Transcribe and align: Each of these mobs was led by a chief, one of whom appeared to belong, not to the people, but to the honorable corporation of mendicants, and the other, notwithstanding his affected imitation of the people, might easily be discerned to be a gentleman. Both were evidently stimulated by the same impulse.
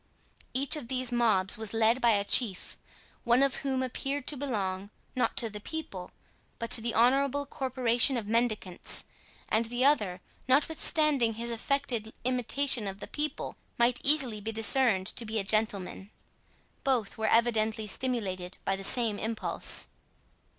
Each 0.55 0.75
of 0.75 0.87
these 0.87 1.11
mobs 1.11 1.59
was 1.59 1.75
led 1.75 2.01
by 2.01 2.09
a 2.13 2.23
chief, 2.25 2.79
one 3.23 3.43
of 3.43 3.57
whom 3.57 3.83
appeared 3.83 4.25
to 4.29 4.35
belong, 4.35 4.89
not 5.15 5.37
to 5.37 5.47
the 5.47 5.59
people, 5.59 6.09
but 6.57 6.71
to 6.71 6.81
the 6.81 6.95
honorable 6.95 7.45
corporation 7.45 8.17
of 8.17 8.25
mendicants, 8.25 9.03
and 9.47 9.65
the 9.65 9.85
other, 9.85 10.19
notwithstanding 10.47 11.35
his 11.35 11.51
affected 11.51 12.11
imitation 12.23 12.87
of 12.87 12.99
the 12.99 13.05
people, 13.05 13.57
might 13.77 14.01
easily 14.03 14.41
be 14.41 14.51
discerned 14.51 15.05
to 15.05 15.23
be 15.23 15.37
a 15.37 15.43
gentleman. 15.43 16.09
Both 16.83 17.19
were 17.19 17.27
evidently 17.27 17.85
stimulated 17.85 18.57
by 18.65 18.77
the 18.77 18.83
same 18.83 19.19
impulse. 19.19 19.85